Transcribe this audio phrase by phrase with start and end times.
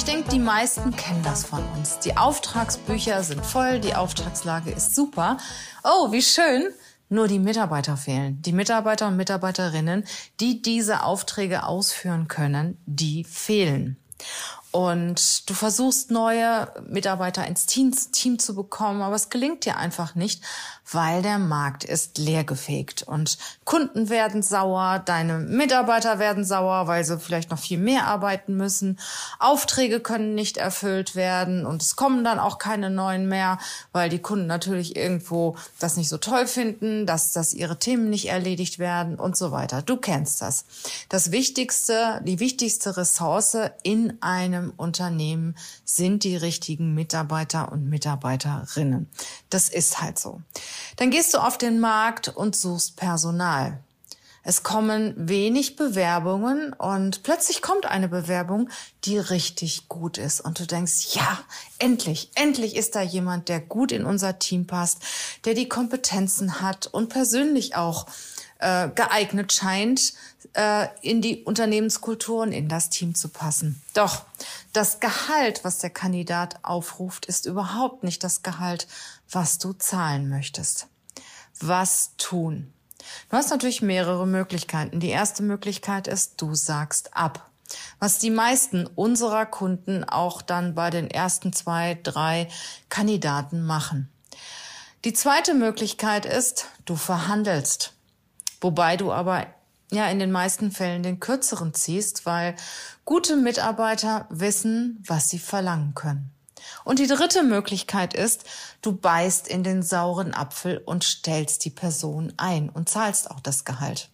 [0.00, 1.98] Ich denke, die meisten kennen das von uns.
[1.98, 5.36] Die Auftragsbücher sind voll, die Auftragslage ist super.
[5.84, 6.70] Oh, wie schön.
[7.10, 8.40] Nur die Mitarbeiter fehlen.
[8.40, 10.04] Die Mitarbeiter und Mitarbeiterinnen,
[10.40, 13.98] die diese Aufträge ausführen können, die fehlen.
[14.72, 20.14] Und du versuchst neue Mitarbeiter ins Team, Team, zu bekommen, aber es gelingt dir einfach
[20.14, 20.42] nicht,
[20.92, 27.18] weil der Markt ist leergefegt und Kunden werden sauer, deine Mitarbeiter werden sauer, weil sie
[27.18, 28.98] vielleicht noch viel mehr arbeiten müssen,
[29.38, 33.58] Aufträge können nicht erfüllt werden und es kommen dann auch keine neuen mehr,
[33.92, 38.28] weil die Kunden natürlich irgendwo das nicht so toll finden, dass, dass ihre Themen nicht
[38.28, 39.82] erledigt werden und so weiter.
[39.82, 40.64] Du kennst das.
[41.08, 49.08] Das Wichtigste, die wichtigste Ressource in einem Unternehmen sind die richtigen Mitarbeiter und Mitarbeiterinnen.
[49.48, 50.42] Das ist halt so.
[50.96, 53.80] Dann gehst du auf den Markt und suchst Personal.
[54.42, 58.70] Es kommen wenig Bewerbungen und plötzlich kommt eine Bewerbung,
[59.04, 60.40] die richtig gut ist.
[60.40, 61.40] Und du denkst, ja,
[61.78, 65.02] endlich, endlich ist da jemand, der gut in unser Team passt,
[65.44, 68.06] der die Kompetenzen hat und persönlich auch
[68.60, 70.14] äh, geeignet scheint,
[70.54, 73.80] äh, in die Unternehmenskultur und in das Team zu passen.
[73.94, 74.24] Doch
[74.72, 78.86] das Gehalt, was der Kandidat aufruft, ist überhaupt nicht das Gehalt,
[79.30, 80.88] was du zahlen möchtest.
[81.60, 82.72] Was tun?
[83.28, 85.00] Du hast natürlich mehrere Möglichkeiten.
[85.00, 87.50] Die erste Möglichkeit ist, du sagst ab.
[87.98, 92.48] Was die meisten unserer Kunden auch dann bei den ersten zwei, drei
[92.88, 94.10] Kandidaten machen.
[95.04, 97.94] Die zweite Möglichkeit ist, du verhandelst.
[98.60, 99.46] Wobei du aber
[99.90, 102.54] ja in den meisten Fällen den kürzeren ziehst, weil
[103.04, 106.32] gute Mitarbeiter wissen, was sie verlangen können.
[106.84, 108.44] Und die dritte Möglichkeit ist,
[108.82, 113.64] du beißt in den sauren Apfel und stellst die Person ein und zahlst auch das
[113.64, 114.10] Gehalt.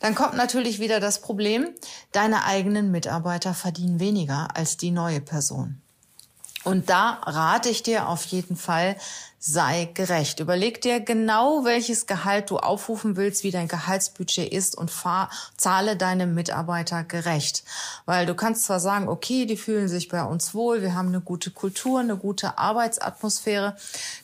[0.00, 1.68] Dann kommt natürlich wieder das Problem,
[2.12, 5.80] deine eigenen Mitarbeiter verdienen weniger als die neue Person.
[6.64, 8.96] Und da rate ich dir auf jeden Fall,
[9.38, 10.40] sei gerecht.
[10.40, 15.96] Überleg dir genau, welches Gehalt du aufrufen willst, wie dein Gehaltsbudget ist und fahr, zahle
[15.96, 17.62] deine Mitarbeiter gerecht.
[18.04, 21.20] Weil du kannst zwar sagen, okay, die fühlen sich bei uns wohl, wir haben eine
[21.20, 23.76] gute Kultur, eine gute Arbeitsatmosphäre.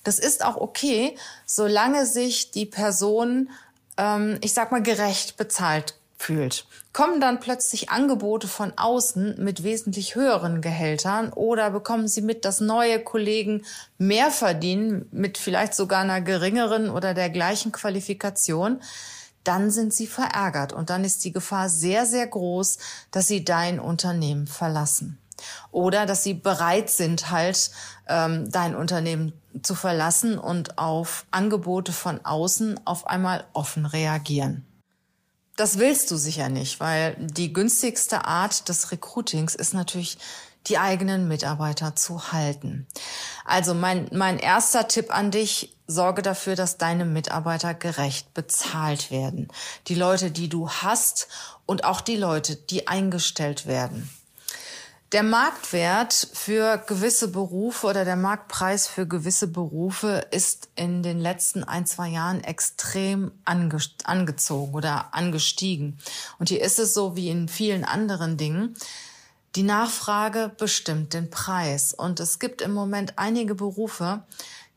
[0.03, 3.51] Das ist auch okay, solange sich die Person,
[3.97, 5.95] ähm, ich sag mal, gerecht bezahlt
[6.25, 6.67] fühlt.
[6.93, 12.61] Kommen dann plötzlich Angebote von außen mit wesentlich höheren Gehältern oder bekommen Sie mit, dass
[12.61, 13.65] neue Kollegen
[13.99, 18.81] mehr verdienen mit vielleicht sogar einer geringeren oder der gleichen Qualifikation,
[19.45, 22.79] dann sind Sie verärgert und dann ist die Gefahr sehr, sehr groß,
[23.11, 25.19] dass Sie dein Unternehmen verlassen.
[25.73, 27.71] Oder dass sie bereit sind, halt
[28.09, 34.65] ähm, dein Unternehmen zu verlassen und auf Angebote von außen auf einmal offen reagieren.
[35.57, 40.19] Das willst du sicher nicht, weil die günstigste Art des Recruitings ist natürlich,
[40.67, 42.87] die eigenen Mitarbeiter zu halten.
[43.45, 49.49] Also mein, mein erster Tipp an dich, sorge dafür, dass deine Mitarbeiter gerecht bezahlt werden.
[49.89, 51.29] Die Leute, die du hast
[51.67, 54.09] und auch die Leute, die eingestellt werden.
[55.15, 61.63] Der Marktwert für gewisse Berufe oder der Marktpreis für gewisse Berufe ist in den letzten
[61.63, 66.01] ein, zwei Jahren extrem ange angezogen oder angestiegen.
[66.41, 68.75] Und hier ist es so wie in vielen anderen Dingen.
[69.55, 71.95] Die Nachfrage bestimmt den Preis.
[71.95, 74.25] Und es gibt im Moment einige Berufe,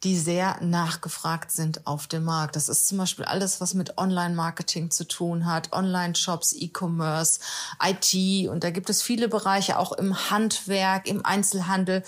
[0.04, 2.56] die sehr nachgefragt sind auf dem Markt.
[2.56, 7.40] Das ist zum Beispiel alles, was mit Online-Marketing zu tun hat, Online-Shops, E-Commerce,
[7.84, 8.48] IT.
[8.50, 12.04] Und da gibt es viele Bereiche, auch im Handwerk, im Einzelhandel,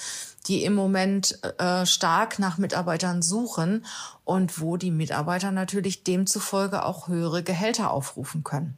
[0.47, 3.85] die im Moment äh, stark nach Mitarbeitern suchen
[4.23, 8.77] und wo die Mitarbeiter natürlich demzufolge auch höhere Gehälter aufrufen können.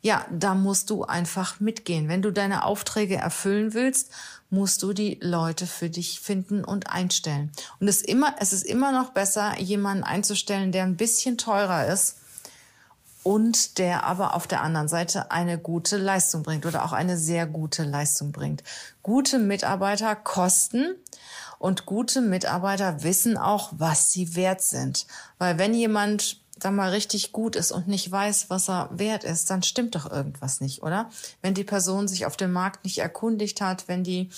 [0.00, 2.08] Ja, da musst du einfach mitgehen.
[2.08, 4.12] Wenn du deine Aufträge erfüllen willst,
[4.48, 7.50] musst du die Leute für dich finden und einstellen.
[7.80, 12.16] Und es, immer, es ist immer noch besser, jemanden einzustellen, der ein bisschen teurer ist
[13.24, 17.46] und der aber auf der anderen Seite eine gute Leistung bringt oder auch eine sehr
[17.46, 18.62] gute Leistung bringt.
[19.02, 20.94] Gute Mitarbeiter kosten
[21.58, 25.06] und gute Mitarbeiter wissen auch, was sie wert sind.
[25.38, 29.50] Weil wenn jemand sag mal, richtig gut ist und nicht weiß, was er wert ist,
[29.50, 31.10] dann stimmt doch irgendwas nicht, oder?
[31.42, 34.30] Wenn die Person sich auf dem Markt nicht erkundigt hat, wenn die,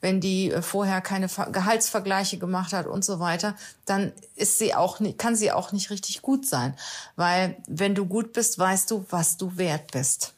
[0.00, 3.54] wenn die äh, vorher keine Gehaltsvergleiche gemacht hat und so weiter,
[3.84, 6.74] dann ist sie auch nicht, kann sie auch nicht richtig gut sein.
[7.16, 10.34] Weil wenn du gut bist, weißt du, was du wert bist.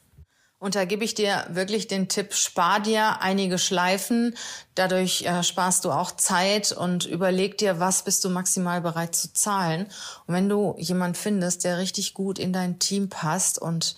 [0.59, 4.35] Und da gebe ich dir wirklich den Tipp, spar dir einige Schleifen.
[4.73, 9.31] Dadurch äh, sparst du auch Zeit und überleg dir, was bist du maximal bereit zu
[9.33, 9.85] zahlen.
[10.25, 13.95] Und wenn du jemand findest, der richtig gut in dein Team passt und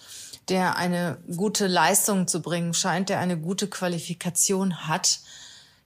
[0.50, 5.20] der eine gute Leistung zu bringen scheint, der eine gute Qualifikation hat,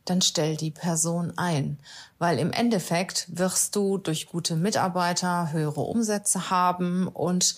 [0.05, 1.77] dann stell die Person ein.
[2.17, 7.55] Weil im Endeffekt wirst du durch gute Mitarbeiter höhere Umsätze haben und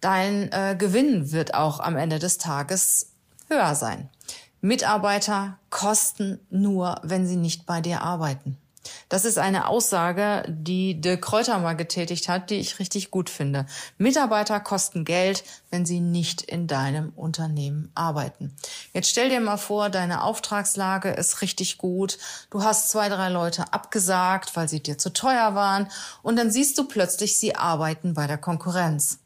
[0.00, 3.12] dein äh, Gewinn wird auch am Ende des Tages
[3.48, 4.08] höher sein.
[4.60, 8.58] Mitarbeiter kosten nur, wenn sie nicht bei dir arbeiten.
[9.08, 13.66] Das ist eine Aussage, die De Kräuter mal getätigt hat, die ich richtig gut finde.
[13.98, 18.54] Mitarbeiter kosten Geld, wenn sie nicht in deinem Unternehmen arbeiten.
[18.92, 22.18] Jetzt stell dir mal vor, deine Auftragslage ist richtig gut.
[22.50, 25.88] Du hast zwei, drei Leute abgesagt, weil sie dir zu teuer waren.
[26.22, 29.18] Und dann siehst du plötzlich, sie arbeiten bei der Konkurrenz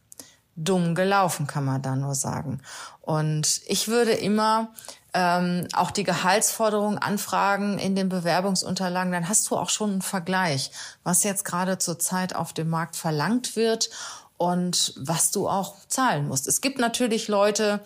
[0.56, 2.60] dumm gelaufen, kann man da nur sagen.
[3.00, 4.68] Und ich würde immer
[5.12, 10.72] ähm, auch die Gehaltsforderung anfragen in den Bewerbungsunterlagen, dann hast du auch schon einen Vergleich,
[11.04, 13.90] was jetzt gerade zur Zeit auf dem Markt verlangt wird
[14.36, 16.48] und was du auch zahlen musst.
[16.48, 17.80] Es gibt natürlich Leute,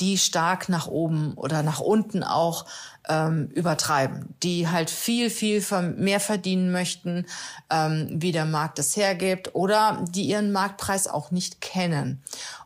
[0.00, 2.66] die stark nach oben oder nach unten auch
[3.08, 5.64] ähm, übertreiben, die halt viel, viel
[5.96, 7.26] mehr verdienen möchten,
[7.70, 12.22] ähm, wie der Markt es hergibt, oder die ihren Marktpreis auch nicht kennen.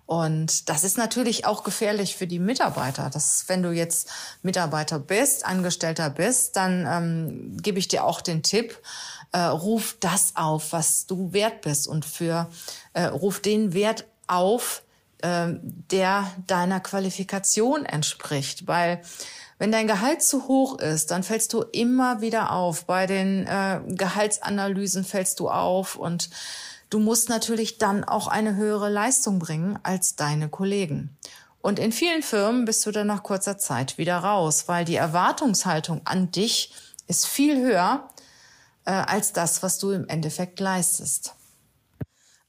[0.07, 3.11] Und das ist natürlich auch gefährlich für die Mitarbeiter.
[3.11, 4.09] Das, wenn du jetzt
[4.43, 8.81] Mitarbeiter bist, Angestellter bist, dann ähm, gebe ich dir auch den Tipp,
[9.33, 12.49] äh, ruf das auf, was du wert bist und für
[12.93, 14.83] äh, ruf den Wert auf,
[15.91, 18.67] der deiner Qualifikation entspricht.
[18.67, 19.01] Weil
[19.59, 22.85] wenn dein Gehalt zu hoch ist, dann fällst du immer wieder auf.
[22.85, 26.29] Bei den äh, Gehaltsanalysen fällst du auf und
[26.91, 31.17] du musst natürlich dann auch eine höhere Leistung bringen als deine Kollegen.
[31.63, 36.03] Und in vielen Firmen bist du dann nach kurzer Zeit wieder raus, weil die Erwartungshaltung
[36.05, 36.73] an dich
[37.09, 38.09] ist viel höher
[38.85, 41.35] äh, als das, was du im Endeffekt leistest.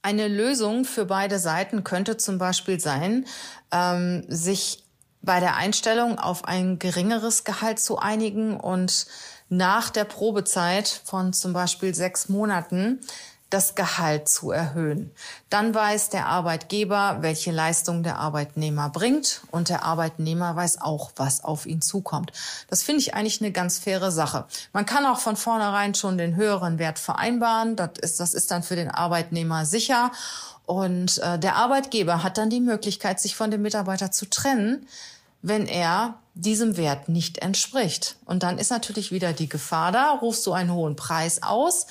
[0.02, 3.26] Eine Lösung für beide Seiten könnte zum Beispiel sein,
[3.72, 4.84] ähm, sich
[5.22, 9.08] bei der Einstellung auf ein geringeres Gehalt zu einigen und
[9.50, 13.02] nach der Probezeit von zum Beispiel sechs Monaten
[13.50, 15.12] das Gehalt zu erhöhen.
[15.50, 21.44] Dann weiß der Arbeitgeber, welche Leistung der Arbeitnehmer bringt und der Arbeitnehmer weiß auch, was
[21.44, 22.34] auf ihn zukommt.
[22.70, 24.46] Das finde ich eigentlich eine ganz faire Sache.
[24.74, 27.78] Man kann auch von vornherein schon den höheren Wert vereinbaren.
[27.78, 30.12] Das ist, das ist dann für den Arbeitnehmer sicher.
[30.66, 34.86] Und äh, der Arbeitgeber hat dann die Möglichkeit, sich von dem Mitarbeiter zu trennen,
[35.42, 38.18] wenn er diesem Wert nicht entspricht.
[38.26, 41.88] Und dann ist natürlich wieder die Gefahr da, rufst du einen hohen Preis aus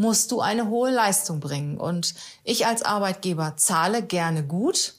[0.00, 1.76] musst du eine hohe Leistung bringen.
[1.76, 4.94] Und ich als Arbeitgeber zahle gerne gut,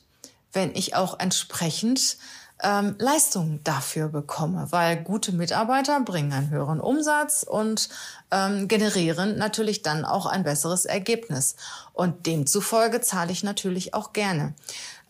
[0.54, 2.18] wenn ich auch entsprechend
[2.64, 7.90] ähm, Leistungen dafür bekomme, weil gute Mitarbeiter bringen einen höheren Umsatz und
[8.32, 11.56] ähm, generieren natürlich dann auch ein besseres Ergebnis.
[11.94, 14.54] Und demzufolge zahle ich natürlich auch gerne.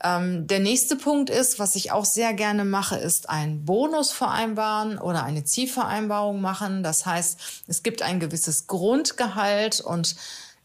[0.04, 4.98] Ähm, der nächste Punkt ist, was ich auch sehr gerne mache, ist ein Bonus vereinbaren
[4.98, 6.84] oder eine Zielvereinbarung machen.
[6.84, 10.16] Das heißt, es gibt ein gewisses Grundgehalt und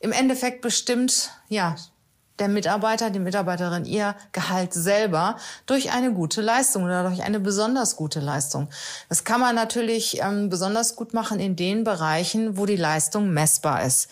[0.01, 1.77] im Endeffekt bestimmt, ja,
[2.39, 7.97] der Mitarbeiter, die Mitarbeiterin ihr Gehalt selber durch eine gute Leistung oder durch eine besonders
[7.97, 8.69] gute Leistung.
[9.09, 13.85] Das kann man natürlich ähm, besonders gut machen in den Bereichen, wo die Leistung messbar
[13.85, 14.09] ist.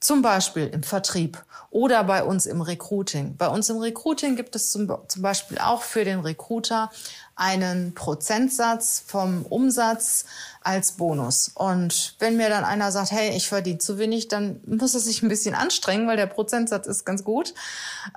[0.00, 3.36] Zum Beispiel im Vertrieb oder bei uns im Recruiting.
[3.36, 6.90] Bei uns im Recruiting gibt es zum, zum Beispiel auch für den Recruiter
[7.34, 10.24] einen Prozentsatz vom Umsatz
[10.62, 11.50] als Bonus.
[11.54, 15.22] Und wenn mir dann einer sagt, hey, ich verdiene zu wenig, dann muss er sich
[15.22, 17.54] ein bisschen anstrengen, weil der Prozentsatz ist ganz gut,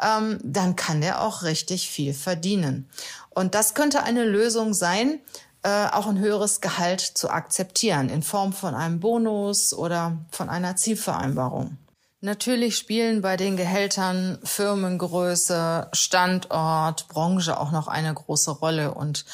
[0.02, 2.90] ähm, dann kann der auch richtig viel verdienen.
[3.30, 5.20] Und das könnte eine Lösung sein,
[5.63, 10.75] äh, auch ein höheres Gehalt zu akzeptieren in Form von einem Bonus oder von einer
[10.75, 11.77] Zielvereinbarung.
[12.24, 18.94] Natürlich spielen bei den Gehältern Firmengröße, Standort, Branche auch noch eine große Rolle.
[18.94, 19.25] Und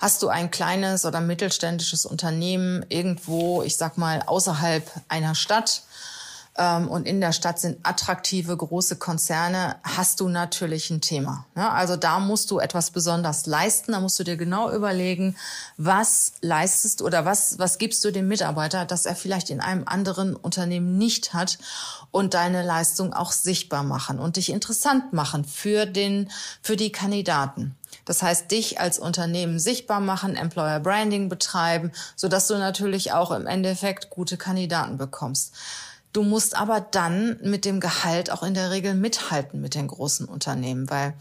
[0.00, 5.82] hast du ein kleines oder mittelständisches Unternehmen irgendwo, ich sag mal, außerhalb einer Stadt,
[6.56, 11.46] und in der Stadt sind attraktive große Konzerne, hast du natürlich ein Thema.
[11.56, 11.68] Ne?
[11.68, 13.90] Also da musst du etwas besonders leisten.
[13.90, 15.34] Da musst du dir genau überlegen,
[15.78, 20.36] was leistest oder was, was gibst du dem Mitarbeiter, dass er vielleicht in einem anderen
[20.36, 21.58] Unternehmen nicht hat
[22.12, 26.30] und deine Leistung auch sichtbar machen und dich interessant machen für den,
[26.62, 27.74] für die Kandidaten.
[28.04, 33.32] Das heißt, dich als Unternehmen sichtbar machen, Employer Branding betreiben, so dass du natürlich auch
[33.32, 35.52] im Endeffekt gute Kandidaten bekommst.
[36.14, 40.26] Du musst aber dann mit dem Gehalt auch in der Regel mithalten mit den großen
[40.28, 41.14] Unternehmen, weil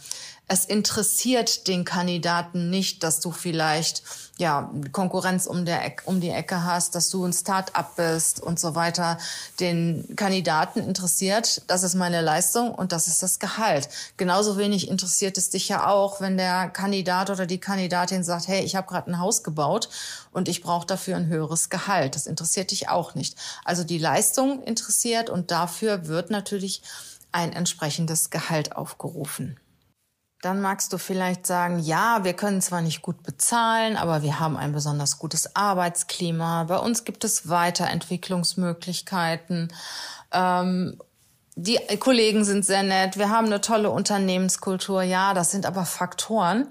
[0.48, 4.04] es interessiert den Kandidaten nicht, dass du vielleicht
[4.38, 8.60] ja Konkurrenz um, der Ecke, um die Ecke hast, dass du ein Start-up bist und
[8.60, 9.18] so weiter.
[9.60, 13.90] Den Kandidaten interessiert, das ist meine Leistung und das ist das Gehalt.
[14.18, 18.64] Genauso wenig interessiert es dich ja auch, wenn der Kandidat oder die Kandidatin sagt, hey,
[18.64, 19.90] ich habe gerade ein Haus gebaut
[20.32, 22.16] und ich brauche dafür ein höheres Gehalt.
[22.16, 23.38] Das interessiert dich auch nicht.
[23.64, 26.82] Also die Leistung interessiert und dafür wird natürlich
[27.32, 29.58] ein entsprechendes Gehalt aufgerufen.
[30.44, 34.58] Dann magst du vielleicht sagen, ja, wir können zwar nicht gut bezahlen, aber wir haben
[34.58, 36.66] ein besonders gutes Arbeitsklima.
[36.66, 39.72] Bei uns gibt es Weiterentwicklungsmöglichkeiten.
[40.34, 41.00] Ähm,
[41.56, 43.18] die Kollegen sind sehr nett.
[43.18, 45.02] Wir haben eine tolle Unternehmenskultur.
[45.02, 46.68] Ja, das sind aber Faktoren,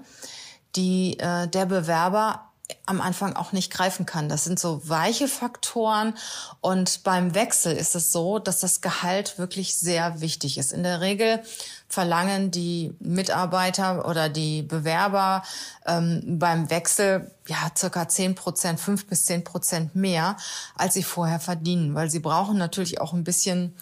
[0.75, 2.51] die äh, der Bewerber
[2.85, 4.29] am Anfang auch nicht greifen kann.
[4.29, 6.15] Das sind so weiche Faktoren
[6.61, 10.73] und beim Wechsel ist es so, dass das Gehalt wirklich sehr wichtig ist.
[10.73, 11.41] In der Regel
[11.87, 15.43] verlangen die Mitarbeiter oder die Bewerber
[15.85, 20.37] ähm, beim Wechsel ja circa zehn Prozent, fünf bis zehn Prozent mehr,
[20.75, 23.75] als sie vorher verdienen, weil sie brauchen natürlich auch ein bisschen,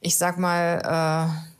[0.00, 1.53] ich sag mal, äh,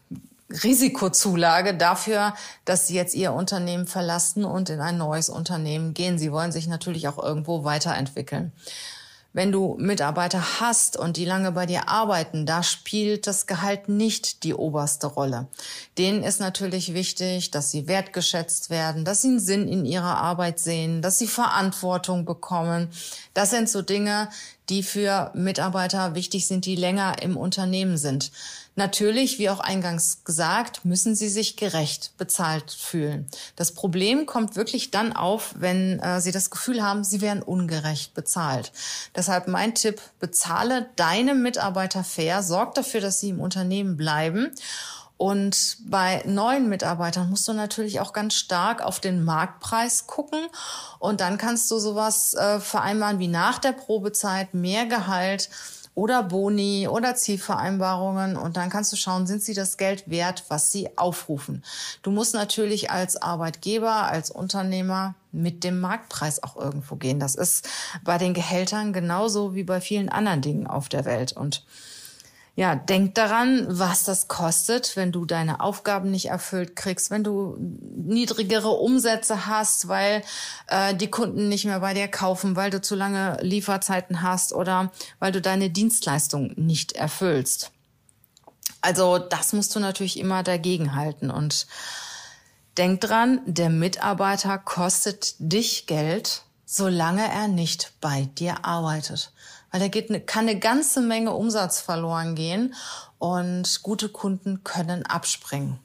[0.62, 2.34] Risikozulage dafür,
[2.64, 6.18] dass Sie jetzt Ihr Unternehmen verlassen und in ein neues Unternehmen gehen.
[6.18, 8.52] Sie wollen sich natürlich auch irgendwo weiterentwickeln.
[9.34, 14.44] Wenn du Mitarbeiter hast und die lange bei dir arbeiten, da spielt das Gehalt nicht
[14.44, 15.48] die oberste Rolle.
[15.98, 20.60] Denen ist natürlich wichtig, dass sie wertgeschätzt werden, dass sie einen Sinn in ihrer Arbeit
[20.60, 22.90] sehen, dass sie Verantwortung bekommen.
[23.34, 24.28] Das sind so Dinge,
[24.68, 28.30] die für Mitarbeiter wichtig sind, die länger im Unternehmen sind.
[28.76, 33.26] Natürlich, wie auch eingangs gesagt, müssen sie sich gerecht bezahlt fühlen.
[33.54, 38.14] Das Problem kommt wirklich dann auf, wenn äh, sie das Gefühl haben, sie werden ungerecht
[38.14, 38.72] bezahlt.
[39.14, 44.50] Deshalb mein Tipp, bezahle deine Mitarbeiter fair, sorg dafür, dass sie im Unternehmen bleiben.
[45.16, 50.40] Und bei neuen Mitarbeitern musst du natürlich auch ganz stark auf den Marktpreis gucken.
[50.98, 55.48] Und dann kannst du sowas äh, vereinbaren wie nach der Probezeit mehr Gehalt
[55.94, 60.72] oder Boni oder Zielvereinbarungen und dann kannst du schauen, sind sie das Geld wert, was
[60.72, 61.64] sie aufrufen.
[62.02, 67.20] Du musst natürlich als Arbeitgeber, als Unternehmer mit dem Marktpreis auch irgendwo gehen.
[67.20, 67.68] Das ist
[68.04, 71.64] bei den Gehältern genauso wie bei vielen anderen Dingen auf der Welt und
[72.56, 77.56] ja, denk daran, was das kostet, wenn du deine Aufgaben nicht erfüllt kriegst, wenn du
[77.58, 80.22] niedrigere Umsätze hast, weil
[80.68, 84.92] äh, die Kunden nicht mehr bei dir kaufen, weil du zu lange Lieferzeiten hast oder
[85.18, 87.72] weil du deine Dienstleistung nicht erfüllst.
[88.80, 91.66] Also das musst du natürlich immer dagegen halten und
[92.78, 99.32] denk dran, der Mitarbeiter kostet dich Geld, solange er nicht bei dir arbeitet
[99.74, 102.76] weil da geht, ne, kann eine ganze Menge Umsatz verloren gehen
[103.18, 105.80] und gute Kunden können abspringen.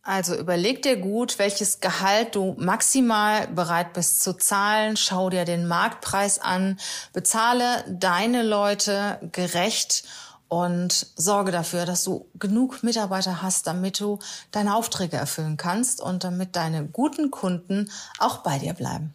[0.00, 4.96] Also überleg dir gut, welches Gehalt du maximal bereit bist zu zahlen.
[4.96, 6.80] Schau dir den Marktpreis an,
[7.12, 10.04] bezahle deine Leute gerecht
[10.48, 14.20] und sorge dafür, dass du genug Mitarbeiter hast, damit du
[14.52, 19.12] deine Aufträge erfüllen kannst und damit deine guten Kunden auch bei dir bleiben.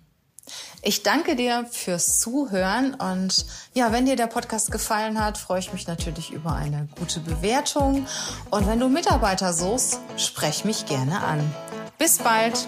[0.81, 5.73] Ich danke dir fürs Zuhören und ja, wenn dir der Podcast gefallen hat, freue ich
[5.73, 8.05] mich natürlich über eine gute Bewertung
[8.51, 11.53] und wenn du Mitarbeiter suchst, sprech mich gerne an.
[11.97, 12.67] Bis bald!